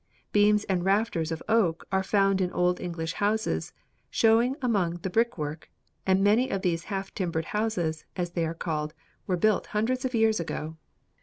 [0.31, 3.71] Beams and rafters of oak are found in old English houses,
[4.09, 5.69] showing among the brick work,
[6.07, 8.95] and many of these half timbered houses, as they are called,
[9.27, 10.75] were built hundreds of years ago.